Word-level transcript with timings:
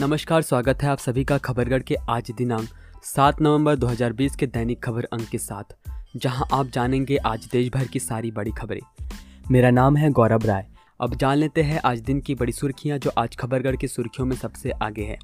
नमस्कार, 0.00 0.42
स्वागत 0.42 0.82
है 0.82 0.88
आप 0.88 0.98
सभी 0.98 1.24
का 1.24 1.36
खबरगढ़ 1.38 1.82
के 1.82 1.94
आज 2.08 2.30
दिनांक 2.30 2.68
7 3.04 3.40
नवंबर 3.42 3.76
2020 3.76 4.36
के 4.36 4.46
दैनिक 4.46 4.82
खबर 4.82 5.04
अंक 5.04 5.28
के 5.28 5.38
साथ, 5.38 5.76
जहाँ 6.16 6.48
आप 6.52 6.66
जानेंगे 6.66 7.16
आज 7.16 7.48
देश 7.52 7.68
भर 7.68 7.84
की 7.84 7.98
सारी 7.98 8.30
बड़ी 8.30 8.50
खबरें। 8.50 8.80
मेरा 9.50 9.70
नाम 9.70 9.96
है 9.96 10.10
गौरव 10.10 10.44
राय। 10.44 10.66
अब 11.00 11.14
जान 11.14 11.36
लेते 11.36 11.62
हैं 11.62 11.80
आज 11.84 12.00
दिन 12.00 12.20
की 12.20 12.34
बड़ी 12.34 12.52
सुर्खियाँ 12.52 12.98
जो 12.98 13.10
आज 13.18 13.36
खबरगढ़ 13.36 13.76
की 13.76 13.88
सुर्खियों 13.88 14.26
में 14.26 14.36
सबसे 14.36 14.70
आगे 14.70 15.02
है। 15.02 15.18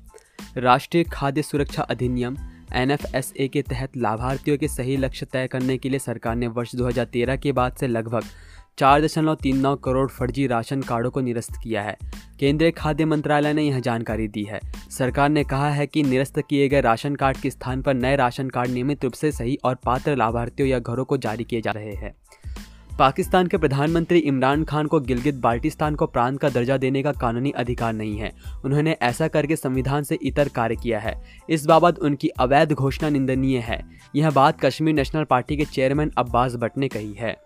राष्ट्रीय 0.57 1.05
खाद्य 1.05 1.43
सुरक्षा 1.43 1.83
अधिनियम, 1.83 2.37
एनएफएसए 2.73 3.49
के 3.49 3.63
तहत 3.63 3.97
लाभार्थियों 3.97 4.59
के 4.59 4.69
सही 4.69 4.97
लक्ष्य 4.97 5.27
तय 5.27 5.47
करने 5.47 5.79
के 5.79 5.89
लिए 5.89 5.99
सरकार 5.99 6.37
ने 6.37 6.47
वर्ष 6.49 6.77
2013 6.77 7.37
के 7.37 7.53
बाद 7.53 7.73
से 7.73 7.87
लगभग 7.87 8.25
चार 8.79 9.03
दशमलव 9.03 9.35
तीन 9.35 9.57
नौ 9.57 9.77
करोड़ 9.77 10.09
फर्जी 10.09 10.47
राशन 10.47 10.83
कार्डों 10.83 11.11
को 11.11 11.21
निरस्त 11.21 11.53
किया 11.63 11.83
है। 11.83 11.97
केंद्रीय 12.41 12.71
खाद्य 12.71 13.05
मंत्रालय 13.05 13.53
ने 13.53 13.63
यह 13.63 13.81
जानकारी 13.81 14.29
दी 14.29 14.43
है। 14.43 14.61
सरकार 14.91 15.29
ने 15.29 15.45
कहा 15.45 15.71
है 15.71 15.87
कि 15.87 16.03
निरस्त 16.03 16.41
किए 16.51 16.69
गए 16.69 16.81
राशन 16.81 17.15
कार्ड 17.15 17.37
के 17.37 17.51
स्थान 17.51 17.83
पर 17.83 17.95
नए 17.95 18.17
राशन 18.17 18.49
कार्ड 18.49 18.71
नियमित 18.71 19.05
रूप 19.05 19.13
से 19.13 19.33
सही 19.33 19.59
और 19.65 19.75
पात्र 19.75 20.17
लाभार्थियों 20.17 20.69
या 20.69 20.79
घरों 20.79 21.05
को 21.05 21.17
जारी 21.17 21.45
किए 21.45 21.61
जा 21.61 21.71
रहे 21.71 21.95
हैं। 21.95 22.15
पाकिस्तान 22.99 23.47
के 23.47 23.57
प्रधानमंत्री 23.57 24.19
इमरान 24.19 24.65
खान 24.65 24.87
को 24.87 25.01
गिलगित 25.01 25.35
बाल्टिस्तान 25.35 25.95
को 25.95 26.07
प्रांत 26.07 26.41
का 26.41 26.49
दर्जा 26.49 26.77
देने 26.77 27.03
का 27.03 27.13
कानूनी 27.13 27.51
अधिकार 27.51 27.93
नहीं 27.93 28.19
है। 28.19 28.33
उन्होंने 28.65 28.97
ऐसा 29.03 29.29
करके 29.29 29.57
संविधान 29.57 30.03
से 30.03 30.19
इतर 30.23 30.49
कार्य 30.49 30.77
किया 30.77 30.99
है। 30.99 31.23
इस 31.51 31.67
बाबत 31.67 31.99
उनकी 31.99 32.29
अवैध 32.29 32.73
घोषणा 32.73 33.09
निंदनीय 33.09 33.59
है। 33.59 33.83
यह 34.17 34.31
बात 34.31 34.61
कश्मीर 34.61 34.95
नेशनल 34.95 35.25
पार्टी 35.25 35.57
के 35.57 35.65
चेयरमैन 35.65 36.13
अब्बास 36.19 36.55
भट्ट 36.55 36.79
ने 36.79 36.89
कही 36.89 37.13
है। 37.13 37.46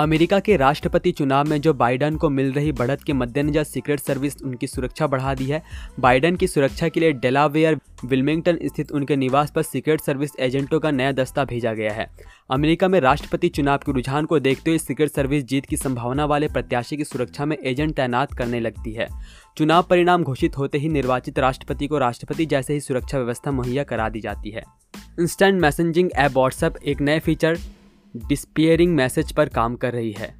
अमेरिका 0.00 0.38
के 0.40 0.56
राष्ट्रपति 0.56 1.10
चुनाव 1.12 1.48
में 1.48 1.60
जो 1.60 1.72
बाइडन 1.74 2.16
को 2.16 2.28
मिल 2.30 2.52
रही 2.52 2.70
बढ़त 2.72 3.02
के 3.02 3.12
मद्देनजर 3.12 3.64
सीक्रेट 3.64 4.00
सर्विस 4.00 4.36
उनकी 4.42 4.66
सुरक्षा 4.66 5.06
बढ़ा 5.06 5.34
दी 5.34 5.44
है। 5.44 5.62
बाइडन 6.00 6.36
की 6.36 6.46
सुरक्षा 6.46 6.88
के 6.88 7.00
लिए 7.00 7.12
डेलावेयर, 7.12 7.76
विल्मिंगटन 8.04 8.58
स्थित 8.64 8.92
उनके 8.92 9.16
निवास 9.16 9.50
पर 9.50 9.62
सीक्रेट 9.62 10.00
सर्विस 10.00 10.30
एजेंटों 10.38 10.78
का 10.80 10.90
नया 10.90 11.10
दस्ता 11.12 11.44
भेजा 11.44 11.72
गया 11.72 11.92
है। 11.92 12.06
अमेरिका 12.50 12.88
में 12.88 12.98
राष्ट्रपति 13.00 13.48
चुनाव 13.48 13.78
के 13.78 13.92
रुझान 13.92 14.24
को 14.24 14.38
देखते 14.40 14.70
हुए 14.70 14.78
सीक्रेट 14.78 15.10
सर्विस 15.10 15.44
जीत 15.44 15.66
की 15.66 15.76
संभावना 15.76 16.24
वाले 16.24 16.48
प्रत्याशी 16.48 16.96
की 16.96 17.04
सुरक्षा 17.04 17.44
में 17.44 17.56
एजेंट 17.56 17.94
तैनात 17.96 18.32
करने 18.32 18.60
लगती 18.60 18.92
है। 18.92 19.08
चुनाव 19.56 19.82
परिणाम 19.82 20.22
घोषित 20.22 20.56
होते 20.58 20.78
ही 20.78 20.88
निर्वाचित 20.88 21.38
राष्ट्रपति 21.38 21.86
को 21.86 21.98
राष्ट्रपति 21.98 22.46
जैसे 22.46 22.74
ही 22.74 22.80
सुरक्षा 22.80 23.18
व्यवस्था 23.18 23.50
मुहैया 23.50 23.84
करा 23.84 24.08
दी 24.08 24.20
जाती 24.20 24.50
है। 24.50 24.62
इंस्टेंट 25.20 25.60
मैसेजिंग 25.60 26.10
ऐप 26.14 26.32
व्हाट्सएप 26.32 26.74
एक 26.84 27.00
नए 27.00 27.18
फीचर 27.18 27.58
डिस्पियरिंग 28.16 28.94
मैसेज 28.94 29.32
पर 29.32 29.48
काम 29.48 29.76
कर 29.76 29.92
रही 29.92 30.12
है 30.12 30.34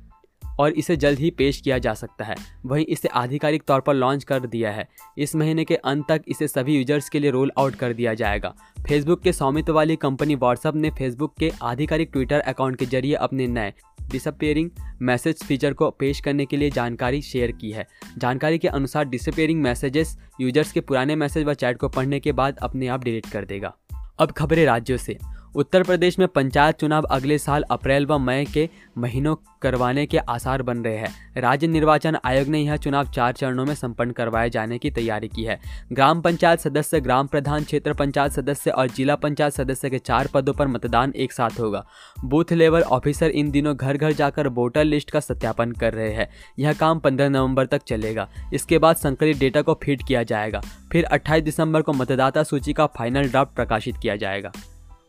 और 0.61 0.73
इसे 0.73 0.97
जल्द 0.97 1.19
ही 1.19 1.31
पेश 1.31 1.61
किया 1.61 1.79
जा 1.79 1.95
सकता 1.95 2.25
है। 2.25 2.35
वहीं 2.67 2.85
इसे 2.85 3.09
आधिकारिक 3.09 3.63
तौर 3.63 3.81
पर 3.81 3.95
लॉन्च 3.95 4.25
कर 4.25 4.47
दिया 4.47 4.73
है। 4.73 4.89
इस 5.19 5.35
महीने 5.37 5.65
के 5.65 5.75
अंत 5.75 6.05
तक 6.09 6.23
इसे 6.29 6.49
सभी 6.49 6.77
यूज़र्स 6.77 7.09
के 7.09 7.19
लिए 7.19 7.31
रोल 7.31 7.53
आउट 7.59 7.75
कर 7.75 7.93
दिया 7.93 8.15
जाएगा। 8.15 8.55
फेसबुक 8.89 9.23
के 9.23 9.33
स्वामित्व 9.33 9.73
वाली 9.73 9.97
कंपनी 9.97 10.35
व्हाट्सएप 10.35 10.75
ने 10.75 10.91
फेसबुक 10.91 11.35
के 11.39 11.53
आधिकारिक 11.63 12.11
ट्विटर 12.13 12.41
अकाउंट 12.41 12.77
के 12.77 12.87
ज़रिए 12.87 13.15
अपने 13.15 13.47
नए 13.47 13.73
डिसअपेयरिंग 14.11 14.71
मैसेज 15.03 15.43
फीचर 15.43 15.73
को 15.73 15.91
पेश 15.91 16.21
करने 16.21 16.47
के 16.47 16.57
लिए 16.57 16.71
जानकारी 16.71 17.23
शेयर 17.23 17.53
की 17.53 17.71
है। 17.71 17.87
जानकारी 18.19 18.59
के 18.59 18.69
अनुसार 18.69 19.05
डिसअपेयरिंग 19.05 19.63
मैसेजेस 19.63 20.17
यूज़र्स 20.41 20.73
के 20.73 20.81
पुराने 20.81 21.17
मैसेज 21.17 21.45
व 21.45 21.55
चैट 21.55 21.79
को 21.79 21.89
पढ़ने 21.89 22.21
के 22.21 22.33
बाद 22.33 22.59
अपने 22.59 22.87
आप 22.87 23.05
डिलीट 23.05 23.27
कर 23.27 23.45
देगा। 23.45 23.77
अब 24.19 24.31
खबरें 24.31 24.65
राज्यों 24.67 24.99
से। 24.99 25.19
उत्तर 25.57 25.83
प्रदेश 25.83 26.19
में 26.19 26.29
पंचायत 26.29 26.77
चुनाव 26.77 27.03
अगले 27.03 27.39
साल 27.39 27.63
अप्रैल 27.63 28.07
व 28.07 28.19
मई 28.19 28.45
के 28.45 28.69
महीनों 28.99 29.35
करवाने 29.63 30.07
के 30.07 30.19
आसार 30.19 30.63
बन 30.63 30.79
रहे 30.79 30.97
हैं। 30.97 31.41
राज्य 31.41 31.67
निर्वाचन 31.67 32.17
आयोग 32.25 32.49
ने 32.49 32.59
यह 32.59 32.77
चुनाव 32.77 33.11
चार 33.11 33.33
चरणों 33.33 33.65
में 33.65 33.75
संपन्न 33.75 34.11
करवाए 34.11 34.51
जाने 34.51 34.79
की 34.79 34.91
तैयारी 34.91 35.29
की 35.29 35.45
है। 35.45 35.61
ग्राम 35.93 36.21
पंचायत 36.21 36.61
सदस्य, 36.61 37.01
ग्राम 37.01 37.27
प्रधान, 37.27 37.65
क्षेत्र 37.65 37.95
पंचायत 37.95 38.33
सदस्य 38.33 38.71
और 38.71 38.89
जिला 38.89 39.17
पंचायत 39.17 39.53
सदस्य 39.53 39.91
के 39.91 39.99
चार 39.99 40.29
पदों 40.35 40.55
पर 40.55 40.67
मतदान 40.67 41.13
एक 41.17 41.33
साथ 41.33 41.61
होगा। 41.61 41.87
बूथ 42.25 42.53
लेवल 42.53 42.83
ऑफिसर 42.83 43.31
इन 43.31 43.51
दिनों 43.51 43.77
घर 43.77 43.97
घर 43.97 44.13
जाकर 44.13 44.49
वोटर 44.49 44.85
लिस्ट 44.85 45.11
का 45.11 45.21
सत्यापन 45.21 45.73
कर 45.73 45.95
रहे 45.95 46.13
हैं। 46.13 46.31
यह 46.59 46.73
काम 46.73 46.99
पंद्रह 46.99 47.29
नवंबर 47.29 47.67
तक 47.67 47.83
चलेगा। 47.83 48.29
इसके 48.55 48.79
बाद 48.79 48.97
संकलित 48.97 49.39
डेटा 49.39 49.63
को 49.63 49.75
फ़ीड 49.75 50.03
किया 50.03 50.23
जाएगा। 50.23 50.61
फिर 50.93 51.05
अट्ठाईस 51.05 51.45
दिसंबर 51.45 51.83
को 51.83 51.93
मतदाता 51.93 52.43
सूची 52.43 52.73
का 52.73 52.87
फाइनल 52.87 53.29
ड्राफ्ट 53.29 53.55
प्रकाशित 53.55 53.97
किया 54.03 54.17
जाएगा। 54.17 54.53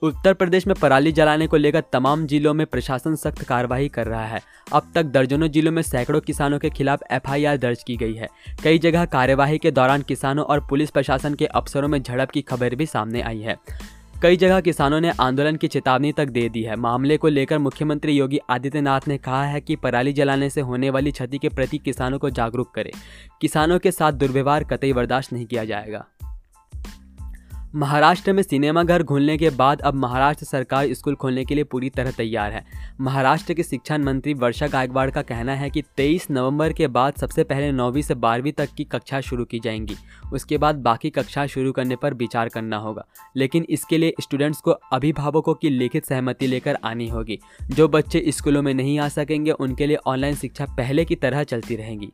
उत्तर 0.01 0.33
प्रदेश 0.33 0.67
में 0.67 0.75
पराली 0.81 1.11
जलाने 1.11 1.47
को 1.47 1.57
लेकर 1.57 1.83
तमाम 1.93 2.25
जिलों 2.25 2.53
में 2.53 2.65
प्रशासन 2.67 3.15
सख्त 3.15 3.41
कार्रवाई 3.43 3.89
कर 3.89 4.07
रहा 4.07 4.25
है। 4.25 4.41
अब 4.73 4.91
तक 4.95 5.03
दर्जनों 5.03 5.47
जिलों 5.47 5.71
में 5.71 5.81
सैकड़ों 5.81 6.21
किसानों 6.21 6.59
के 6.59 6.69
खिलाफ 6.69 6.99
एफआईआर 7.11 7.57
दर्ज 7.57 7.83
की 7.83 7.97
गई 7.97 8.13
है। 8.13 8.27
कई 8.63 8.79
जगह 8.79 9.05
कार्यवाही 9.05 9.57
के 9.57 9.71
दौरान 9.71 10.01
किसानों 10.01 10.45
और 10.45 10.65
पुलिस 10.69 10.91
प्रशासन 10.91 11.33
के 11.33 11.45
अफसरों 11.45 11.87
में 11.87 12.01
झड़प 12.03 12.31
की 12.31 12.41
खबर 12.41 12.75
भी 12.75 12.85
सामने 12.85 13.21
आई 13.21 13.39
है। 13.39 13.55
कई 14.21 14.37
जगह 14.37 14.61
किसानों 14.61 15.01
ने 15.01 15.11
आंदोलन 15.19 15.55
की 15.55 15.67
चेतावनी 15.67 16.11
तक 16.11 16.25
दे 16.25 16.49
दी 16.49 16.63
है। 16.63 16.75
मामले 16.75 17.17
को 17.17 17.27
लेकर 17.27 17.57
मुख्यमंत्री 17.57 18.13
योगी 18.13 18.39
आदित्यनाथ 18.49 19.01
ने 19.07 19.17
कहा 19.17 19.43
है 19.43 19.61
कि 19.61 19.75
पराली 19.75 20.13
जलाने 20.13 20.49
से 20.49 20.61
होने 20.61 20.89
वाली 20.89 21.11
क्षति 21.11 21.37
के 21.37 21.49
प्रति 21.49 21.77
किसानों 21.77 22.19
को 22.19 22.29
जागरूक 22.29 22.73
करें। 22.75 22.91
किसानों 23.41 23.79
के 23.79 23.91
साथ 23.91 24.11
दुर्व्यवहार 24.11 24.63
कतई 24.63 24.93
बर्दाश्त 24.93 25.33
नहीं 25.33 25.45
किया 25.45 25.65
जाएगा। 25.65 26.05
महाराष्ट्र 27.75 28.33
में 28.33 28.43
सिनेमा 28.43 28.83
घर 28.83 29.03
खुलने 29.03 29.37
के 29.37 29.49
बाद 29.49 29.81
अब 29.81 29.93
महाराष्ट्र 29.93 30.45
सरकार 30.45 30.93
स्कूल 30.93 31.15
खोलने 31.15 31.45
के 31.45 31.55
लिए 31.55 31.63
पूरी 31.63 31.89
तरह 31.89 32.11
तैयार 32.11 32.51
है। 32.51 32.65
महाराष्ट्र 33.01 33.53
के 33.53 33.63
शिक्षा 33.63 33.97
मंत्री 33.97 34.33
वर्षा 34.33 34.67
गायकवाड़ 34.67 35.11
का 35.11 35.21
कहना 35.21 35.55
है 35.55 35.69
कि 35.69 35.81
23 35.81 36.27
नवंबर 36.31 36.73
के 36.73 36.87
बाद 36.87 37.13
सबसे 37.13 37.43
पहले 37.43 37.71
नौवीं 37.71 38.01
से 38.01 38.15
बारहवीं 38.15 38.51
तक 38.51 38.69
की 38.77 38.83
कक्षा 38.83 39.21
शुरू 39.21 39.45
की 39.45 39.59
जाएँगी। 39.59 39.95
उसके 40.33 40.57
बाद 40.57 40.75
बाकी 40.75 41.09
कक्षा 41.09 41.47
शुरू 41.47 41.71
करने 41.71 41.95
पर 41.95 42.13
विचार 42.13 42.49
करना 42.49 42.77
होगा। 42.77 43.05
लेकिन 43.35 43.65
इसके 43.69 43.97
लिए 43.97 44.13
स्टूडेंट्स 44.21 44.61
को 44.61 44.71
अभिभावकों 44.71 45.53
की 45.53 45.69
लिखित 45.69 46.05
सहमति 46.05 46.47
लेकर 46.47 46.77
आनी 46.83 47.07
होगी। 47.07 47.39
जो 47.69 47.87
बच्चे 47.87 48.25
स्कूलों 48.27 48.61
में 48.61 48.73
नहीं 48.73 48.99
आ 48.99 49.07
सकेंगे, 49.07 49.51
उनके 49.51 49.87
लिए 49.87 49.97
ऑनलाइन 50.05 50.35
शिक्षा 50.35 50.65
पहले 50.65 51.05
की 51.05 51.15
तरह 51.15 51.43
चलती 51.43 51.75
रहेगी। 51.75 52.09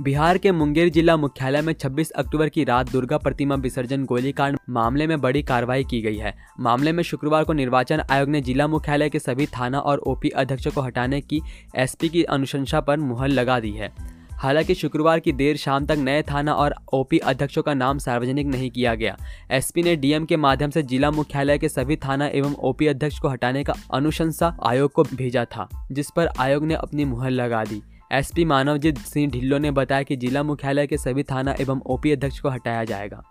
बिहार 0.00 0.38
के 0.38 0.52
मुंगेर 0.52 0.88
जिला 0.88 1.16
मुख्यालय 1.16 1.62
में 1.62 1.72
26 1.72 2.10
अक्टूबर 2.10 2.48
की 2.48 2.64
रात 2.64 2.90
दुर्गा 2.92 3.18
प्रतिमा 3.18 3.54
विसर्जन 3.54 4.04
गोलीकांड 4.04 4.58
मामले 4.70 5.06
में 5.06 5.20
बड़ी 5.20 5.42
कार्रवाई 5.42 5.84
की 5.84 6.00
गई 6.00 6.16
है। 6.16 6.34
मामले 6.60 6.92
में 6.92 7.02
शुक्रवार 7.02 7.44
को 7.44 7.52
निर्वाचन 7.52 8.02
आयोग 8.10 8.28
ने 8.28 8.40
जिला 8.40 8.66
मुख्यालय 8.66 9.10
के 9.10 9.18
सभी 9.18 9.46
थाना 9.46 9.78
और 9.78 9.98
ओपी 9.98 10.28
अध्यक्षों 10.28 10.70
को 10.70 10.80
हटाने 10.80 11.20
की 11.20 11.40
एसपी 11.76 12.08
की 12.08 12.22
अनुशंसा 12.22 12.80
पर 12.80 12.96
मुहर 12.96 13.28
लगा 13.28 13.60
दी 13.60 13.70
है। 13.70 13.92
हालाँकि 14.32 14.74
शुक्रवार 14.74 15.20
की 15.20 15.32
देर 15.32 15.56
शाम 15.56 15.86
तक 15.86 15.96
नए 15.98 16.22
थाना 16.22 16.52
और 16.52 16.74
ओपी 16.92 17.18
अध्यक्षों 17.18 17.62
का 17.62 17.74
नाम 17.74 17.98
सार्वजनिक 17.98 18.46
नहीं 18.46 18.70
किया 18.70 18.94
गया। 18.94 19.16
एसपी 19.50 19.82
ने 19.82 19.96
डीएम 19.96 20.24
के 20.24 20.36
माध्यम 20.36 20.70
से 20.70 20.82
जिला 20.82 21.10
मुख्यालय 21.10 21.58
के 21.58 21.68
सभी 21.68 21.96
थाना 21.96 22.26
एवं 22.26 22.54
ओपी 22.54 22.86
अध्यक्ष 22.86 23.18
को 23.18 23.28
हटाने 23.28 23.64
का 23.64 23.74
अनुशंसा 23.94 24.56
आयोग 24.66 24.92
को 24.92 25.02
भेजा 25.02 25.44
था, 25.44 25.86
जिस 25.92 26.10
पर 26.16 26.28
आयोग 26.38 26.64
ने 26.64 26.74
अपनी 26.74 27.04
मुहर 27.04 27.30
लगा 27.30 27.64
दी। 27.64 27.82
एसपी 28.14 28.44
मानवजीत 28.44 28.98
सिंह 28.98 29.30
ढिल्लो 29.30 29.58
ने 29.58 29.70
बताया 29.70 30.02
कि 30.02 30.16
जिला 30.16 30.42
मुख्यालय 30.42 30.86
के 30.86 30.96
सभी 30.96 31.22
थाना 31.22 31.54
एवं 31.60 31.80
ओपी 31.86 32.12
अध्यक्ष 32.12 32.38
को 32.40 32.48
हटाया 32.48 32.84
जाएगा। 32.84 33.22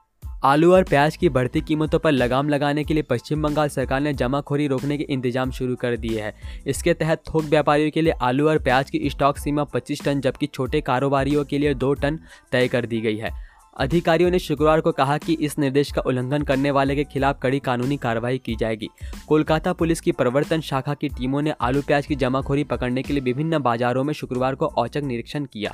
आलू 0.44 0.72
और 0.74 0.84
प्याज 0.84 1.16
की 1.18 1.30
बढ़ती 1.30 1.62
कीमतों 1.62 2.00
पर 2.00 2.12
लगाम 2.12 2.50
लगाने 2.50 2.84
के 2.84 2.94
लिए 2.94 3.04
पश्चिम 3.04 3.44
बंगाल 3.44 3.70
सरकार 3.70 4.02
ने 4.02 4.14
जमाखोरी 4.14 4.68
रोकने 4.68 4.98
के 4.98 5.04
इंतज़ाम 5.04 5.52
शुरू 5.52 5.76
कर 5.76 5.96
दिए 5.98 6.22
हैं। 6.22 6.34
इसके 6.68 6.94
तहत 6.94 7.22
थोक 7.28 7.44
व्यापारियों 7.44 7.92
के 7.92 8.02
लिए 8.02 8.14
आलू 8.22 8.50
और 8.50 8.60
प्याज 8.60 8.90
की 8.90 9.10
स्टॉक 9.10 9.38
सीमा 9.38 9.66
25 9.66 10.04
टन, 10.06 10.22
जबकि 10.22 10.48
छोटे 10.48 10.82
कारोबारियों 10.82 11.46
के 11.46 11.58
लिए 11.58 11.74
दो 11.74 11.94
टन 11.94 12.20
तय 12.52 12.68
कर 12.68 12.86
दी 12.86 13.02
गई 13.02 13.18
है। 13.18 13.32
अधिकारियों 13.78 14.32
ने 14.32 14.40
शुक्रवार 14.40 14.82
को 14.82 14.92
कहा 14.92 15.18
कि 15.18 15.34
इस 15.34 15.60
निर्देश 15.60 15.92
का 15.92 16.02
उल्लंघन 16.02 16.42
करने 16.42 16.72
वाले 16.72 16.96
के 16.96 17.04
खिलाफ 17.04 17.40
कड़ी 17.42 17.60
कानूनी 17.60 17.98
कार्रवाई 17.98 18.38
की 18.38 18.56
जाएगी। 18.56 18.90
कोलकाता 19.28 19.74
पुलिस 19.74 20.02
की 20.02 20.12
प्रवर्तन 20.12 20.62
शाखा 20.62 20.94
की 20.94 21.10
टीमों 21.10 21.42
ने 21.42 21.54
आलू 21.62 21.82
प्याज 21.82 22.06
की 22.06 22.16
जमाखोरी 22.16 22.64
पकड़ने 22.64 23.04
के 23.04 23.14
लिए 23.14 23.24
विभिन्न 23.24 23.60
बाजारों 23.60 24.04
में 24.04 24.14
शुक्रवार 24.14 24.56
को 24.56 24.66
औचक 24.66 25.02
निरीक्षण 25.04 25.46
किया। 25.46 25.72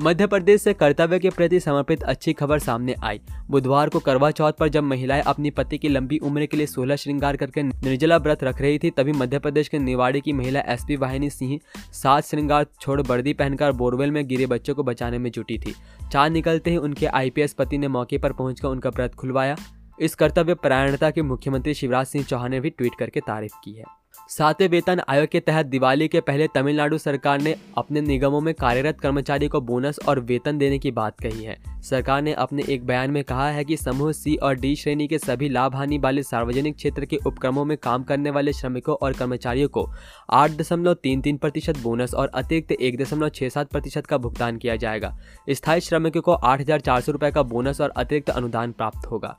मध्य 0.00 0.26
प्रदेश 0.26 0.62
से 0.62 0.72
कर्तव्य 0.74 1.18
के 1.18 1.30
प्रति 1.30 1.58
समर्पित 1.60 2.02
अच्छी 2.02 2.32
खबर 2.32 2.58
सामने 2.58 2.94
आई। 3.04 3.20
बुधवार 3.50 3.88
को 3.88 3.98
करवा 3.98 4.30
चौथ 4.30 4.52
पर 4.52 4.68
जब 4.68 4.82
महिलाएँ 4.82 5.22
अपनी 5.22 5.50
पति 5.50 5.78
की 5.78 5.88
लंबी 5.88 6.18
उम्र 6.18 6.46
के 6.46 6.56
लिए 6.56 6.66
सोलह 6.66 6.96
श्रृंगार 6.96 7.36
करके 7.36 7.62
निर्जला 7.62 8.16
व्रत 8.16 8.44
रख 8.44 8.60
रही 8.60 8.78
थी, 8.78 8.90
तभी 8.90 9.12
मध्य 9.12 9.38
प्रदेश 9.38 9.68
के 9.68 9.78
निवाड़ी 9.78 10.20
की 10.20 10.32
महिला 10.32 10.60
एसपी 10.60 10.96
वाहिनी 10.96 11.30
सिंह 11.30 11.58
सात 11.92 12.24
श्रृंगार 12.24 12.66
छोड़ 12.80 13.00
वर्दी 13.00 13.32
पहनकर 13.32 13.72
बोरवेल 13.72 14.10
में 14.10 14.26
गिरे 14.28 14.46
बच्चों 14.46 14.74
को 14.74 14.82
बचाने 14.82 15.18
में 15.18 15.30
जुटी 15.30 15.58
थी। 15.58 15.74
चार 16.12 16.30
निकलते 16.30 16.70
ही 16.70 16.76
उनके 16.76 17.06
आईपीएस 17.06 17.52
पति 17.52 17.78
ने 17.78 17.88
मौके 17.88 18.18
पर 18.18 18.32
पहुंचकर 18.32 18.68
उनका 18.68 18.90
व्रत 18.90 19.14
खुलवाया। 19.14 19.56
इस 20.00 20.14
कर्तव्य 20.14 20.54
परायणता 20.54 21.10
की 21.10 21.22
मुख्यमंत्री 21.22 21.74
शिवराज 21.74 22.06
सिंह 22.06 22.24
चौहान 22.24 22.50
ने 22.50 22.60
भी 22.60 22.70
ट्वीट 22.70 22.92
करके 22.98 23.20
तारीफ़ 23.20 23.54
की 23.64 23.72
है। 23.72 23.97
सातवें 24.28 24.68
वेतन 24.68 25.00
आयोग 25.08 25.26
के 25.26 25.40
तहत 25.40 25.66
दिवाली 25.66 26.06
के 26.08 26.20
पहले 26.20 26.46
तमिलनाडु 26.54 26.96
सरकार 26.98 27.40
ने 27.40 27.54
अपने 27.78 28.00
निगमों 28.00 28.40
में 28.40 28.52
कार्यरत 28.54 28.98
कर्मचारी 29.00 29.48
को 29.48 29.60
बोनस 29.60 29.98
और 30.08 30.20
वेतन 30.20 30.58
देने 30.58 30.78
की 30.78 30.90
बात 30.90 31.20
कही 31.20 31.44
है। 31.44 31.56
सरकार 31.82 32.22
ने 32.22 32.32
अपने 32.34 32.64
एक 32.68 32.84
बयान 32.86 33.10
में 33.10 33.22
कहा 33.24 33.48
है 33.50 33.64
कि 33.64 33.76
समूह 33.76 34.12
सी 34.12 34.34
और 34.36 34.54
डी 34.54 34.74
श्रेणी 34.76 35.06
के 35.08 35.18
सभी 35.18 35.48
लाभ 35.48 35.74
हानि 35.74 35.98
वाले 35.98 36.22
सार्वजनिक 36.22 36.76
क्षेत्र 36.76 37.04
के 37.04 37.18
उपक्रमों 37.26 37.64
में 37.64 37.76
काम 37.76 38.02
करने 38.02 38.30
वाले 38.30 38.52
श्रमिकों 38.52 38.96
और 38.96 39.12
कर्मचारियों 39.12 39.68
को 39.68 39.86
आठ 40.30 40.50
दशमलव 40.50 40.94
तीन 40.94 41.20
तीन 41.20 41.36
प्रतिशत 41.36 41.78
बोनस 41.78 42.14
और 42.14 42.30
अतिरिक्त 42.34 42.72
एक 42.72 43.00
दशमलव 43.02 43.28
छः 43.28 43.48
सात 43.48 43.70
प्रतिशत 43.70 44.06
का 44.06 44.18
भुगतान 44.18 44.56
किया 44.56 44.76
जाएगा। 44.76 45.16
स्थायी 45.50 45.80
श्रमिकों 45.80 46.20
को 46.20 46.32
आठ 46.32 46.60
हज़ार 46.60 46.80
चार 46.80 47.00
सौ 47.00 47.12
रुपये 47.12 47.30
का 47.30 47.42
बोनस 47.44 47.80
और 47.80 47.92
अतिरिक्त 47.96 48.30
अनुदान 48.30 48.72
प्राप्त 48.72 49.10
होगा। 49.10 49.36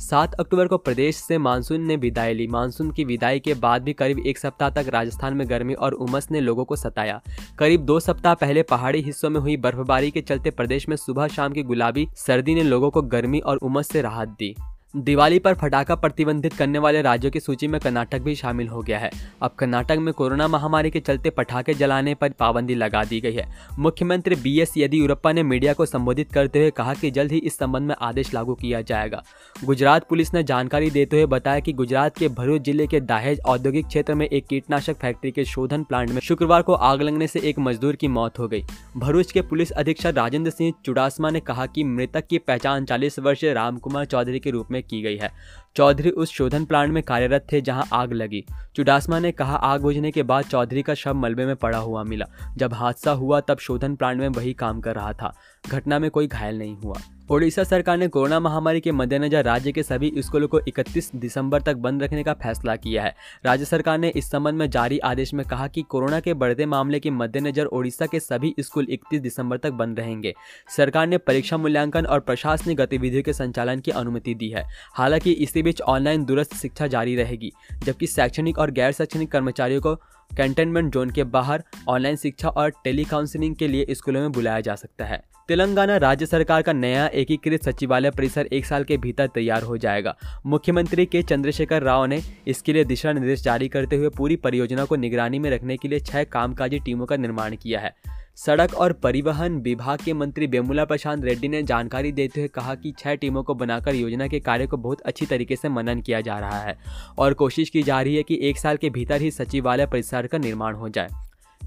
सात 0.00 0.34
अक्टूबर 0.34 0.66
को 0.66 0.76
प्रदेश 0.78 1.16
से 1.16 1.38
मानसून 1.38 1.80
ने 1.80 1.96
विदाई 1.96 2.34
ली। 2.34 2.46
मानसून 2.46 2.90
की 2.90 3.04
विदाई 3.04 3.40
के 3.40 3.54
बाद 3.54 3.82
भी 3.82 3.92
करीब 3.92 4.18
एक 4.18 4.38
सप्ताह 4.38 4.70
तक 4.70 4.86
राजस्थान 4.88 5.34
में 5.34 5.48
गर्मी 5.50 5.74
और 5.74 5.92
उमस 5.92 6.30
ने 6.30 6.40
लोगों 6.40 6.64
को 6.64 6.76
सताया। 6.76 7.20
करीब 7.58 7.80
दो 7.80 8.00
सप्ताह 8.00 8.34
पहले 8.34 8.62
पहाड़ी 8.62 9.00
हिस्सों 9.00 9.30
में 9.30 9.40
हुई 9.40 9.56
बर्फबारी 9.56 10.10
के 10.10 10.20
चलते 10.20 10.50
प्रदेश 10.50 10.88
में 10.88 10.96
सुबह 10.96 11.28
शाम 11.28 11.52
की 11.52 11.62
गुलाबी 11.62 12.08
सर्दी 12.16 12.54
ने 12.54 12.62
लोगों 12.62 12.90
को 12.90 13.02
गर्मी 13.02 13.40
और 13.40 13.56
उमस 13.56 13.88
से 13.88 14.02
राहत 14.02 14.28
दी। 14.28 14.54
दिवाली 14.96 15.38
पर 15.38 15.54
फटाखा 15.54 15.94
प्रतिबंधित 15.94 16.52
करने 16.52 16.78
वाले 16.78 17.00
राज्यों 17.02 17.30
की 17.30 17.40
सूची 17.40 17.66
में 17.68 17.78
कर्नाटक 17.80 18.20
भी 18.20 18.34
शामिल 18.34 18.68
हो 18.68 18.80
गया 18.82 18.98
है। 18.98 19.10
अब 19.42 19.54
कर्नाटक 19.58 19.96
में 19.96 20.12
कोरोना 20.14 20.46
महामारी 20.48 20.90
के 20.90 21.00
चलते 21.00 21.30
पटाखे 21.30 21.74
जलाने 21.74 22.14
पर 22.14 22.30
पाबंदी 22.30 22.74
लगा 22.74 23.02
दी 23.04 23.20
गई 23.20 23.32
है। 23.32 23.46
मुख्यमंत्री 23.78 24.34
बी 24.34 24.58
एस 24.60 24.72
येदियुरप्पा 24.76 25.32
ने 25.32 25.42
मीडिया 25.42 25.72
को 25.72 25.86
संबोधित 25.86 26.32
करते 26.32 26.58
हुए 26.58 26.70
कहा 26.70 26.94
कि 26.94 27.10
जल्द 27.10 27.32
ही 27.32 27.38
इस 27.38 27.58
संबंध 27.58 27.88
में 27.88 27.94
आदेश 28.00 28.32
लागू 28.34 28.54
किया 28.54 28.80
जाएगा। 28.82 29.22
गुजरात 29.64 30.08
पुलिस 30.08 30.32
ने 30.34 30.42
जानकारी 30.42 30.90
देते 30.90 31.16
हुए 31.16 31.26
बताया 31.26 31.60
कि 31.60 31.72
गुजरात 31.72 32.16
के 32.18 32.28
भरूच 32.30 32.62
ज़िले 32.62 32.86
के 32.86 33.00
दाहेज 33.02 33.40
औद्योगिक 33.46 33.86
क्षेत्र 33.86 34.14
में 34.14 34.26
एक 34.26 34.46
कीटनाशक 34.46 34.96
फैक्ट्री 34.96 35.30
के 35.30 35.44
शोधन 35.44 35.84
प्लांट 35.84 36.10
में 36.10 36.20
शुक्रवार 36.20 36.62
को 36.62 36.74
आग 36.74 37.02
लगने 37.02 37.26
से 37.26 37.40
एक 37.40 37.58
मजदूर 37.58 37.96
की 37.96 38.08
मौत 38.08 38.38
हो 38.38 38.48
गई। 38.48 38.62
भरूच 38.96 39.32
के 39.32 39.42
पुलिस 39.42 39.70
अधीक्षक 39.74 40.14
राजेंद्र 40.16 40.50
सिंह 40.50 40.72
चुड़ासमा 40.84 41.30
ने 41.30 41.40
कहा 41.42 41.66
कि 41.66 41.84
मृतक 41.84 42.26
की 42.26 42.38
पहचान 42.38 42.84
चालीस 42.84 43.18
वर्षीय 43.18 43.52
रामकुमार 43.52 44.04
चौधरी 44.06 44.38
के 44.38 44.50
रूप 44.50 44.70
में 44.70 44.82
की 44.90 45.02
गई 45.02 45.16
है। 45.16 45.30
चौधरी 45.76 46.10
उस 46.10 46.32
शोधन 46.32 46.64
प्लांट 46.64 46.92
में 46.92 47.02
कार्यरत 47.02 47.46
थे 47.52 47.60
जहाँ 47.60 47.84
आग 47.92 48.12
लगी। 48.12 48.44
चुडासमा 48.76 49.18
ने 49.18 49.32
कहा, 49.32 49.56
आग 49.56 49.80
बुझने 49.80 50.10
के 50.10 50.22
बाद 50.22 50.44
चौधरी 50.44 50.82
का 50.82 50.94
शव 50.94 51.14
मलबे 51.14 51.46
में 51.46 51.56
पड़ा 51.56 51.78
हुआ 51.78 52.04
मिला। 52.04 52.26
जब 52.56 52.74
हादसा 52.74 53.10
हुआ, 53.10 53.40
तब 53.40 53.58
शोधन 53.58 53.96
प्लांट 53.96 54.18
में 54.18 54.28
वही 54.28 54.52
काम 54.52 54.80
कर 54.80 54.94
रहा 54.94 55.12
था। 55.12 55.34
घटना 55.68 55.98
में 55.98 56.10
कोई 56.10 56.26
घायल 56.26 56.58
नहीं 56.58 56.76
हुआ। 56.76 56.96
ओडिशा 57.30 57.64
सरकार 57.64 57.96
ने 57.98 58.06
कोरोना 58.08 58.40
महामारी 58.40 58.80
के 58.80 58.92
मद्देनजर 58.92 59.44
राज्य 59.44 59.72
के 59.72 59.82
सभी 59.82 60.12
स्कूलों 60.18 60.48
को 60.48 60.60
31 60.60 61.10
दिसंबर 61.14 61.62
तक 61.62 61.76
बंद 61.76 62.02
रखने 62.02 62.22
का 62.24 62.32
फैसला 62.32 62.76
किया 62.76 63.02
है। 63.02 63.14
राज्य 63.46 63.64
सरकार 63.64 63.98
ने 63.98 64.08
इस 64.08 64.30
संबंध 64.30 64.54
में 64.54 64.70
जारी 64.70 64.98
आदेश 64.98 65.34
में 65.34 65.44
कहा 65.46 65.66
कि 65.66 65.82
कोरोना 65.82 66.20
के 66.20 66.34
बढ़ते 66.34 66.66
मामले 66.66 67.00
के 67.00 67.10
मद्देनजर 67.10 67.66
ओडिशा 67.66 68.06
के 68.06 68.20
सभी 68.20 68.54
स्कूल 68.60 68.86
31 68.90 69.20
दिसंबर 69.20 69.56
तक 69.56 69.70
बंद 69.70 70.00
रहेंगे। 70.00 70.34
सरकार 70.76 71.06
ने 71.06 71.18
परीक्षा 71.18 71.56
मूल्यांकन 71.56 72.06
और 72.06 72.20
प्रशासनिक 72.20 72.76
गतिविधियों 72.76 73.22
के 73.22 73.32
संचालन 73.32 73.80
की 73.80 73.90
अनुमति 73.90 74.34
दी 74.34 74.48
है। 74.48 74.64
हालाँकि 74.94 75.32
इसी 75.32 75.62
बीच 75.62 75.80
ऑनलाइन 75.80 76.24
दूरस्थ 76.24 76.54
शिक्षा 76.54 76.86
जारी 76.86 77.16
रहेगी, 77.16 77.52
जबकि 77.84 78.06
शैक्षणिक 78.06 78.58
और 78.58 78.70
गैर 78.70 78.92
शैक्षणिक 78.92 79.32
कर्मचारियों 79.32 79.80
को 79.80 79.94
कंटेनमेंट 80.36 80.92
जोन 80.92 81.10
के 81.10 81.24
बाहर 81.24 81.64
ऑनलाइन 81.88 82.16
शिक्षा 82.16 82.48
और 82.48 82.70
टेली 82.84 83.04
काउंसलिंग 83.04 83.56
के 83.56 83.68
लिए 83.68 83.86
स्कूलों 83.90 84.20
में 84.20 84.32
बुलाया 84.32 84.60
जा 84.60 84.74
सकता 84.74 85.04
है। 85.04 85.22
तेलंगाना 85.48 85.96
राज्य 85.96 86.26
सरकार 86.26 86.62
का 86.62 86.72
नया 86.72 87.06
एकीकृत 87.14 87.64
सचिवालय 87.64 88.10
परिसर 88.10 88.46
एक 88.46 88.64
साल 88.66 88.84
के 88.84 88.96
भीतर 88.96 89.26
तैयार 89.26 89.62
हो 89.62 89.76
जाएगा। 89.76 90.16
मुख्यमंत्री 90.46 91.04
के 91.06 91.22
चंद्रशेखर 91.22 91.82
राव 91.82 92.04
ने 92.06 92.20
इसके 92.46 92.72
लिए 92.72 92.84
दिशा 92.84 93.12
निर्देश 93.12 93.42
जारी 93.42 93.68
करते 93.68 93.96
हुए 93.96 94.08
पूरी 94.08 94.36
परियोजना 94.36 94.84
को 94.84 94.96
निगरानी 94.96 95.38
में 95.38 95.50
रखने 95.50 95.76
के 95.76 95.88
लिए 95.88 96.00
छह 96.00 96.24
कामकाजी 96.24 96.78
टीमों 96.78 97.06
का 97.06 97.16
निर्माण 97.16 97.54
किया 97.56 97.80
है। 97.80 97.94
सड़क 98.36 98.74
और 98.74 98.92
परिवहन 98.92 99.58
विभाग 99.58 99.98
के 100.04 100.12
मंत्री 100.12 100.46
बेमुला 100.46 100.84
प्रशांत 100.84 101.24
रेड्डी 101.24 101.48
ने 101.48 101.62
जानकारी 101.62 102.12
देते 102.12 102.40
हुए 102.40 102.48
कहा 102.48 102.74
कि 102.74 102.92
छह 102.98 103.14
टीमों 103.14 103.42
को 103.42 103.54
बनाकर 103.54 103.94
योजना 103.94 104.26
के 104.26 104.40
कार्य 104.40 104.66
को 104.66 104.76
बहुत 104.76 105.00
अच्छी 105.00 105.26
तरीके 105.26 105.56
से 105.56 105.68
मनन 105.68 106.00
किया 106.00 106.20
जा 106.20 106.38
रहा 106.38 106.58
है 106.58 106.76
और 107.18 107.34
कोशिश 107.34 107.70
की 107.70 107.82
जा 107.82 108.00
रही 108.00 108.16
है 108.16 108.22
कि 108.22 108.38
एक 108.42 108.58
साल 108.58 108.76
के 108.76 108.90
भीतर 108.90 109.20
ही 109.20 109.30
सचिवालय 109.30 109.86
परिसर 109.86 110.26
का 110.26 110.38
निर्माण 110.38 110.74
हो 110.74 110.88
जाए। 110.88 111.08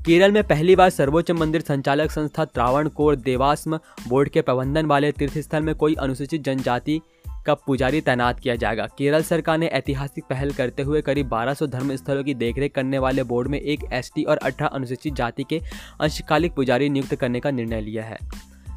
केरल 0.06 0.32
में 0.32 0.44
पहली 0.44 0.76
बार 0.76 0.90
सर्वोच्च 0.90 1.32
मंदिर 1.32 1.62
संचालक 1.62 2.12
संस्था 2.12 2.46
त्रावणकोर 2.46 3.16
देवास्म 3.16 3.80
बोर्ड 4.08 4.30
के 4.30 4.42
प्रबंधन 4.42 4.86
वाले 4.86 5.12
तीर्थस्थल 5.12 5.64
में 5.64 5.76
कोई 5.76 5.96
अनुसूचित 5.96 6.44
जनजाति 6.44 7.02
का 7.46 7.54
पुजारी 7.54 8.02
तैनात 8.02 8.40
किया 8.40 8.56
जाएगा। 8.56 8.88
केरल 8.98 9.24
सरकार 9.24 9.58
ने 9.58 9.68
ऐतिहासिक 9.68 10.24
पहल 10.30 10.52
करते 10.52 10.84
हुए 10.84 11.02
करीब 11.02 11.30
1200 11.30 11.68
धर्म 11.68 11.96
स्थलों 11.96 12.24
की 12.24 12.34
देखरेख 12.34 12.76
करने 12.76 13.00
वाले 13.00 13.24
बोर्ड 13.24 13.48
में 13.48 13.62
एक 13.62 13.80
एसटी 13.94 14.24
और 14.24 14.38
18 14.38 14.66
अनुसूचित 14.66 15.14
जाति 15.14 15.44
के 15.44 15.62
अंशकालिक 16.02 16.54
पुजारी 16.54 16.90
नियुक्त 16.90 17.16
करने 17.16 17.40
का 17.40 17.52
निर्णय 17.52 17.82
लिया 17.82 18.04
है। 18.04 18.18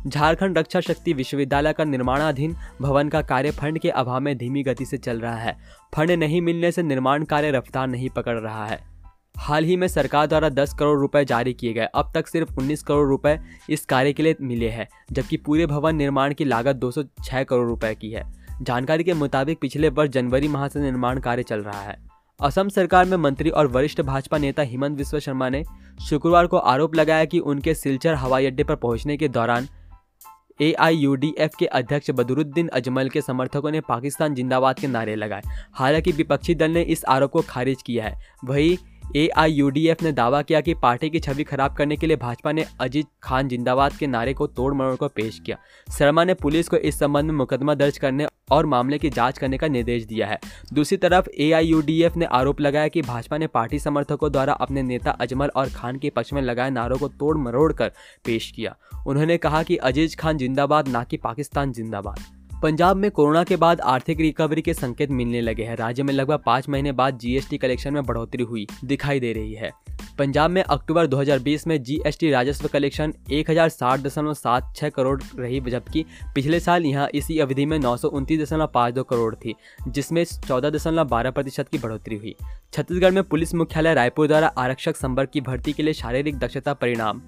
झारखंड 0.07 0.59
रक्षा 0.59 0.81
शक्ति 0.81 1.13
विश्वविद्यालय 1.13 1.73
का 1.73 1.85
निर्माणाधीन 1.85 2.57
भवन 2.83 3.09
का 3.09 3.23
कार्य 3.23 3.51
फंड 3.51 3.79
के 3.79 3.91
अभाव 3.91 4.21
में 4.21 4.39
धीमी 4.39 4.63
गति 4.63 4.85
से 4.85 4.97
चल 4.97 5.21
रहा 5.21 5.37
है। 5.37 5.59
फंड 5.95 6.11
नहीं 6.11 6.41
मिलने 6.41 6.73
से 6.73 6.83
निर्माण 6.83 7.25
कार्य 7.25 7.51
रफ्तार 7.51 7.89
नहीं 7.89 8.11
पकड़ 8.11 8.39
रहा 8.39 8.67
है। 8.67 8.92
हाल 9.37 9.65
ही 9.65 9.77
में 9.77 9.89
सरकार 9.89 10.27
द्वारा 10.27 10.49
10 10.49 10.75
करोड़ 10.75 10.99
रुपए 11.01 11.25
जारी 11.25 11.55
किए 11.55 11.73
गए। 11.73 11.85
अब 11.85 12.13
तक 12.15 12.27
सिर्फ़ 12.27 12.55
19 12.55 12.83
करोड़ 12.83 13.09
रुपए 13.09 13.41
इस 13.71 13.85
कार्य 13.87 14.13
के 14.13 14.23
लिए 14.23 14.37
मिले 14.41 14.69
हैं, 14.69 14.89
जबकि 15.13 15.37
पूरे 15.37 15.67
भवन 15.67 15.97
निर्माण 15.97 16.35
की 16.35 16.45
लागत 16.45 16.77
206 16.77 17.45
करोड़ 17.45 17.69
रुपए 17.69 17.95
की 17.95 18.11
है। 18.11 18.33
जानकारी 18.63 19.05
के 19.05 19.15
मुताबिक 19.15 19.59
पिछले 19.61 19.89
वर्ष 19.89 20.11
जनवरी 20.11 20.49
माह 20.49 20.69
से 20.69 20.81
निर्माण 20.81 21.21
कार्य 21.21 21.43
चल 21.43 21.61
रहा 21.61 21.81
है। 21.81 21.97
असम 22.41 22.69
सरकार 22.69 23.05
में 23.05 23.17
मंत्री 23.17 23.51
और 23.51 23.67
वरिष्ठ 23.67 24.01
भाजपा 24.01 24.39
नेता 24.39 24.63
हिमंत 24.63 24.99
विश्व 24.99 25.19
शर्मा 25.19 25.49
ने 25.49 25.65
शुक्रवार 26.09 26.47
को 26.47 26.57
आरोप 26.57 26.95
लगाया 26.95 27.25
कि 27.25 27.39
उनके 27.39 27.75
सिलचर 27.75 28.15
हवाई 28.15 28.47
अड्डे 28.47 28.65
पर 28.65 28.75
पहुँचने 28.75 29.17
के 29.17 29.29
दौरान 29.29 29.69
एआईयूडीएफ 30.61 31.51
के 31.59 31.67
अध्यक्ष 31.67 32.11
बदरुद्दीन 32.11 32.69
अजमल 32.69 33.09
के 33.09 33.21
समर्थकों 33.21 33.71
ने 33.71 33.81
पाकिस्तान 33.81 34.35
जिंदाबाद 34.35 34.79
के 34.79 34.87
नारे 34.87 35.17
लगाए। 35.17 35.43
हालाँकि 35.73 36.13
विपक्षी 36.13 36.55
दल 36.55 36.71
ने 36.71 36.83
इस 36.83 37.05
आरोप 37.05 37.31
को 37.31 37.43
खारिज 37.43 37.83
किया 37.83 38.05
है। 38.05 38.21
वही 38.45 38.79
एआईयूडीएफ 39.17 40.03
ने 40.03 40.13
दावा 40.13 40.43
किया 40.43 40.61
कि 40.61 40.75
पार्टी 40.75 41.11
की 41.11 41.21
छवि 41.21 41.45
खराब 41.45 41.75
करने 41.75 41.97
के 41.97 42.07
लिए 42.07 42.17
भाजपा 42.17 42.53
ने 42.53 42.65
अजीत 42.81 43.07
खान 43.23 43.49
जिंदाबाद 43.49 43.93
के 43.93 44.07
नारे 44.07 44.35
को 44.35 44.47
तोड़ 44.47 44.75
मरोड़ 44.75 44.97
कर 44.97 45.09
पेश 45.09 45.41
किया। 45.47 45.59
शर्मा 45.99 46.25
ने 46.25 46.35
पुलिस 46.35 46.69
को 46.69 46.77
इस 46.77 46.99
संबंध 46.99 47.25
में 47.25 47.39
मुकदमा 47.39 47.75
दर्ज 47.75 47.99
करने 47.99 48.27
और 48.51 48.67
मामले 48.67 48.99
की 48.99 49.11
जाँच 49.11 49.39
करने 49.39 49.59
का 49.59 49.69
निर्देश 49.69 50.05
दिया 50.05 50.27
है। 50.27 50.39
दूसरी 50.73 50.97
तरफ़ 50.97 51.29
एआईयूडीएफ 51.39 52.17
ने 52.17 52.25
आरोप 52.25 52.61
लगाया 52.61 52.89
कि 52.89 53.03
भाजपा 53.03 53.39
ने 53.39 53.47
पार्टी 53.47 53.79
समर्थकों 53.79 54.33
द्वारा 54.33 54.53
अपने 54.53 54.83
नेता 54.83 55.11
अजमल 55.11 55.49
और 55.49 55.69
खान 55.69 55.99
के 55.99 56.11
पक्ष 56.11 56.33
में 56.33 56.43
लगाए 56.43 56.71
नारों 56.71 56.99
को 56.99 57.09
तोड़ 57.09 57.37
मरोड़ 57.37 57.73
कर 57.73 57.93
पेश 58.25 58.51
किया। 58.51 58.77
उन्होंने 59.07 59.37
कहा 59.37 59.63
कि 59.63 59.77
अज़ीज़ 59.77 60.17
खान 60.17 60.37
जिंदाबाद, 60.37 60.89
ना 60.89 61.05
कि 61.05 61.17
पाकिस्तान 61.17 61.73
जिंदाबाद। 61.73 62.42
पंजाब 62.63 62.97
में 62.97 63.11
कोरोना 63.11 63.45
के 63.45 63.57
बाद 63.57 63.81
आर्थिक 63.81 64.21
रिकवरी 64.21 64.63
के 64.63 64.75
संकेत 64.75 65.11
मिलने 65.11 65.41
लगे 65.41 65.65
हैं। 65.65 65.77
राज्य 65.77 66.03
में 66.03 66.15
लगभग 66.15 66.39
पाँच 66.47 66.69
महीने 66.69 66.93
बाद 66.93 67.19
जीएसटी 67.19 67.59
कलेक्शन 67.59 67.95
में 67.95 68.03
बढ़ोतरी 68.03 68.43
हुई, 68.43 68.67
दिखाई 68.85 69.21
दे 69.21 69.33
रही 69.33 69.55
है। 69.55 69.71
पंजाब 70.19 70.51
में 70.51 70.63
अक्टूबर 70.63 71.07
2020 71.07 71.67
में 71.67 71.83
जीएसटी 71.83 72.31
राजस्व 72.31 72.69
कलेक्शन 72.69 73.15
एक 73.33 73.51
करोड़ 74.97 75.23
रही, 75.39 75.61
जबकि 75.61 76.05
पिछले 76.35 76.61
साल 76.61 76.87
यहाँ 76.87 77.09
इसी 77.15 77.39
अवधि 77.39 77.67
में 77.67 77.79
नौ 77.79 77.97
करोड़ 79.03 79.35
थी, 79.35 79.55
जिसमें 79.89 80.25
चौदह 80.25 81.31
प्रतिशत 81.31 81.69
की 81.69 81.79
बढ़ोतरी 81.79 82.17
हुई। 82.17 82.35
छत्तीसगढ़ 82.73 83.11
में 83.11 83.25
पुलिस 83.25 83.55
मुख्यालय 83.55 83.95
रायपुर 83.95 84.27
द्वारा 84.27 84.49
आरक्षक 84.49 84.97
संवर्ग 84.97 85.29
की 85.33 85.41
भर्ती 85.41 85.73
के 85.73 85.83
लिए 85.83 85.95
शारीरिक 85.95 86.39
दक्षता 86.39 86.75
परिणाम। 86.75 87.23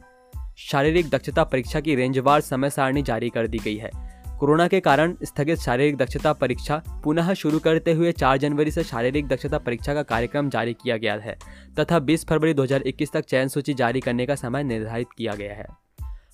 शारीरिक 0.56 1.10
दक्षता 1.10 1.44
परीक्षा 1.44 1.80
की 1.80 1.94
रेंजवार 1.94 2.40
समय 2.40 2.70
सारणी 2.70 3.02
जारी 3.02 3.30
कर 3.30 3.46
दी 3.46 3.58
गई 3.58 3.76
है। 3.76 4.13
कोरोना 4.40 4.68
के 4.68 4.80
कारण 4.80 5.16
स्थगित 5.22 5.58
शारीरिक 5.58 5.96
दक्षता 5.96 6.32
परीक्षा 6.32 6.82
पुनः 7.04 7.34
शुरू 7.34 7.58
करते 7.58 7.92
हुए 7.92 8.12
4 8.12 8.36
जनवरी 8.36 8.70
से 8.70 8.82
शारीरिक 8.84 9.28
दक्षता 9.28 9.58
परीक्षा 9.58 9.94
का 9.94 10.02
कार्यक्रम 10.02 10.50
जारी 10.50 10.72
किया 10.72 10.96
गया 10.96 11.14
है, 11.14 11.36
तथा 11.80 11.98
20 11.98 12.26
फरवरी 12.26 12.54
2021 12.54 13.12
तक 13.12 13.24
चयन 13.24 13.48
सूची 13.48 13.74
जारी 13.74 14.00
करने 14.00 14.26
का 14.26 14.34
समय 14.34 14.62
निर्धारित 14.62 15.06
किया 15.18 15.34
गया 15.34 15.54
है। 15.54 15.66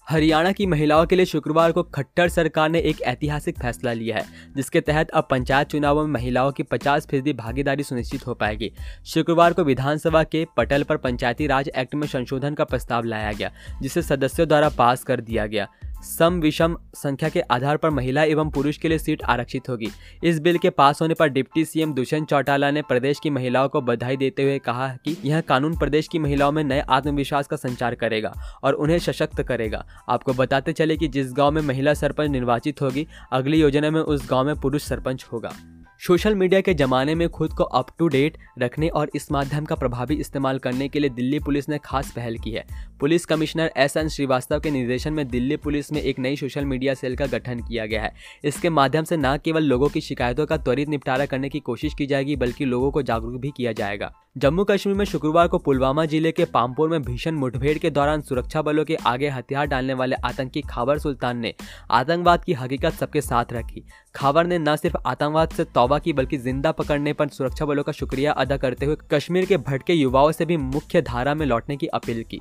हरियाणा 0.09 0.53
की 0.53 0.67
महिलाओं 0.67 1.07
के 1.07 1.17
लिए 1.17 1.25
शुक्रवार 1.25 1.73
को 1.73 1.83
खट्टर 1.83 2.29
सरकार 2.29 2.71
ने 2.71 2.79
एक 2.81 3.03
ऐतिहासिक 3.03 3.59
फैसला 3.59 3.93
लिया 3.93 4.17
है, 4.17 4.25
जिसके 4.57 4.81
तहत 4.81 5.11
अब 5.11 5.29
पंचायत 5.31 5.69
चुनावों 5.69 6.07
में 6.07 6.13
महिलाओं 6.13 6.53
की 6.53 6.63
50 6.63 7.07
फ़ीसदी 7.07 7.33
भागीदारी 7.33 7.83
सुनिश्चित 7.83 8.27
हो 8.27 8.35
पाएगी। 8.35 8.73
शुक्रवार 9.07 9.53
को 9.53 9.65
विधानसभा 9.65 10.23
के 10.25 10.47
पटल 10.57 10.83
पर 10.83 10.97
पंचायती 10.97 11.47
राज 11.47 11.69
एक्ट 11.69 11.95
में 11.95 12.07
संशोधन 12.07 12.55
का 12.55 12.65
प्रस्ताव 12.65 13.05
लाया 13.05 13.33
गया, 13.33 13.53
जिसे 13.83 14.03
सदस्यों 14.03 14.49
द्वारा 14.49 14.69
पास 14.69 15.05
कर 15.05 15.21
दिया 15.21 15.47
गया। 15.47 15.69
सम 16.03 16.41
विषम 16.41 16.77
संख्या 16.95 17.29
के 17.29 17.41
आधार 17.41 17.77
पर 17.77 17.91
महिला 17.91 18.23
एवं 18.23 18.51
पुरुष 18.51 18.77
के 18.77 18.89
लिए 18.89 18.99
सीट 18.99 19.23
आरक्षित 19.23 19.69
होगी। 19.69 19.89
इस 20.25 20.41
बिल 20.41 20.59
के 20.59 20.71
पास 20.71 21.03
होने 21.03 21.15
पर 21.15 21.29
डिप्टी 21.29 21.65
सीएम 21.65 21.95
दुष्यंत 21.95 22.29
चौटाला 22.29 22.71
ने 22.71 22.83
प्रदेश 22.83 23.21
की 23.23 23.31
महिलाओं 23.31 23.69
को 23.69 23.81
बधाई 23.81 24.17
देते 24.17 24.43
हुए 24.43 24.59
कहा 24.59 24.89
कि 24.89 25.17
यह 25.25 25.41
कानून 25.41 25.77
प्रदेश 25.79 26.09
की 26.09 26.19
महिलाओं 26.19 26.53
में 26.53 26.65
नए 26.65 26.81
आत्मविश्वास 26.81 27.47
का 27.47 27.57
संचार 27.57 27.95
करेगा 27.95 28.35
और 28.65 28.75
उन्हें 28.75 28.99
सशक्त 28.99 29.43
करेगा। 29.43 29.85
आपको 30.09 30.33
बताते 30.33 30.73
चले 30.73 30.97
कि 30.97 31.09
जिस 31.09 31.33
गाँव 31.33 31.51
में 31.51 31.63
महिला 31.63 31.95
सरपंच 31.95 32.31
निर्वाचित 32.31 32.83
होगी, 32.83 33.07
अगली 33.33 33.61
योजना 33.61 33.91
में 33.91 34.01
उस 34.01 34.31
गाँव 34.31 34.47
में 34.47 34.57
पुरुष 34.57 34.83
सरपंच 34.83 35.27
होगा। 35.33 35.53
सोशल 36.01 36.35
मीडिया 36.35 36.61
के 36.61 36.73
ज़माने 36.75 37.15
में 37.15 37.29
खुद 37.29 37.53
को 37.53 37.65
अप 37.65 37.87
टू 37.99 38.07
डेट 38.09 38.37
रखने 38.59 38.89
और 38.89 39.11
इस 39.15 39.31
माध्यम 39.33 39.65
का 39.65 39.75
प्रभावी 39.75 40.15
इस्तेमाल 40.15 40.59
करने 40.59 40.89
के 40.89 41.01
लिए 41.01 41.11
दिल्ली 41.11 41.39
पुलिस 41.39 41.69
ने 41.69 41.79
खास 41.79 42.13
पहल 42.13 42.39
की 42.39 42.51
है। 42.51 42.65
Police 43.01 43.27
commissioner 43.27 43.73
S 43.77 43.97
N 43.97 44.09
Srivastava 44.09 44.61
के 44.61 44.71
निर्देशन 44.71 45.13
में 45.13 45.27
दिल्ली 45.29 45.57
पुलिस 45.57 45.93
में 45.93 46.01
एक 46.01 46.19
नई 46.19 46.37
सोशल 46.37 46.65
मीडिया 46.65 46.95
सेल 46.95 47.17
का 47.17 47.27
गठन 47.27 47.61
किया 47.61 47.87
गया 47.87 48.03
है। 48.03 48.13
इसके 48.45 48.71
माध्यम 48.71 49.05
से 49.05 49.17
न 49.17 49.37
केवल 49.45 49.65
लोगों 49.65 49.89
की 49.89 50.01
शिकायतों 50.01 50.47
का 50.47 50.57
त्वरित 50.57 50.89
निपटारा 50.89 51.27
करने 51.27 51.49
की 51.49 51.61
कोशिश 51.61 51.95
की 51.95 52.07
जाएगी, 52.07 52.37
बल्कि 52.37 52.65
लोगों 52.65 52.91
को 52.91 53.03
जागरूक 53.03 53.41
भी 53.41 53.53
किया 53.57 53.73
जाएगा। 53.73 54.13
जम्मू 54.37 54.65
कश्मीर 54.65 54.95
में 54.97 55.05
शुक्रवार 55.05 55.49
को 55.49 55.59
पुलवामा 55.59 56.05
ज़िले 56.07 56.31
के 56.33 56.45
पामपुर 56.45 56.89
में 56.89 57.03
भीषण 57.03 57.35
मुठभेड़ 57.35 57.77
के 57.79 57.91
दौरान 57.91 58.21
सुरक्षा 58.21 58.61
बलों 58.63 58.85
के 58.85 58.97
आगे 59.07 59.29
हथियार 59.29 59.67
डालने 59.67 59.95
वाले 59.95 60.17
आतंकी 60.25 60.61
खाबर 60.63 60.99
सुल्तान 60.99 61.39
ने 61.39 61.53
आतंकवाद 61.91 62.45
की 62.45 62.53
हकीकत 62.53 62.93
सबके 62.93 63.21
साथ 63.21 63.53
रखी। 63.53 63.83
खाबर 64.15 64.47
ने 64.47 64.59
न 64.59 64.77
सिर्फ़ 64.77 64.97
आतंकवाद 65.07 65.49
से 65.49 65.65
तौबा 65.65 65.99
की, 65.99 66.13
बल्कि 66.13 66.39
ज़िंदा 66.39 66.73
पकड़ने 66.73 67.13
पर 67.13 67.29
सुरक्षा 67.29 67.67
बलों 67.67 67.83
का 67.83 67.93
शुक्रिया 67.93 68.33
अदा 68.35 68.57
करते 68.57 68.87
हुए 68.87 68.97
कश्मीर 69.13 69.47
के 69.47 69.57
भटके 69.59 69.93
युवाओं 69.93 70.33
से 70.33 70.45
भी 70.45 70.57
मुख्य 70.57 71.03
धारा 71.03 71.35
में 71.35 71.47
लौटने 71.47 71.77
की 71.77 71.87
अपील 71.89 72.23
की। 72.23 72.41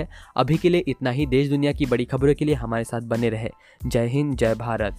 है। 0.00 0.08
अभी 0.36 0.56
के 0.56 0.68
लिए 0.68 0.84
इतना 0.88 1.10
ही। 1.10 1.26
देश 1.26 1.48
दुनिया 1.48 1.72
की 1.72 1.86
बड़ी 1.86 2.04
खबरों 2.04 2.34
के 2.34 2.44
लिए 2.44 2.54
हमारे 2.54 2.84
साथ 2.84 3.00
बने 3.00 3.30
रहे। 3.30 3.50
जय 3.86 4.06
हिंद, 4.06 4.34
जय 4.34 4.54
भारत। 4.54 4.96